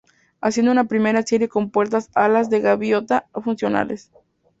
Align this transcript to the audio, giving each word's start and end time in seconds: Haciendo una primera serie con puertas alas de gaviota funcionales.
Haciendo 0.41 0.71
una 0.71 0.85
primera 0.85 1.21
serie 1.21 1.47
con 1.47 1.69
puertas 1.69 2.09
alas 2.15 2.49
de 2.49 2.59
gaviota 2.59 3.27
funcionales. 3.35 4.09